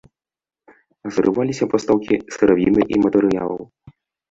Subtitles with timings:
[1.17, 3.63] Зрываліся пастаўкі сыравіны і матэрыялаў.